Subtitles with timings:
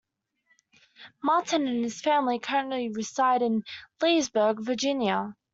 [1.21, 3.61] Martin and his family currently reside in
[4.01, 5.35] Leesburg, Virginia.